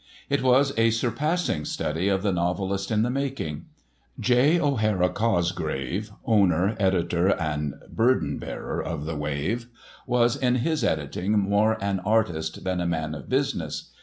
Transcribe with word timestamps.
It 0.31 0.41
was 0.41 0.73
a 0.79 0.89
surpassing 0.89 1.63
study 1.63 2.07
of 2.07 2.23
the 2.23 2.31
novelist 2.31 2.89
in 2.89 3.03
the 3.03 3.11
making. 3.11 3.67
J. 4.19 4.59
O'Hara 4.59 5.09
Cosgrave, 5.09 6.11
owner, 6.25 6.75
editor 6.79 7.27
and 7.39 7.75
burden 7.87 8.39
bearer 8.39 8.81
of 8.81 9.05
the 9.05 9.15
Wave, 9.15 9.67
was 10.07 10.35
in 10.35 10.55
his 10.55 10.83
editing 10.83 11.37
more 11.37 11.77
an 11.83 11.99
artist 11.99 12.63
than 12.63 12.81
a 12.81 12.87
man 12.87 13.13
of 13.13 13.29
business. 13.29 13.91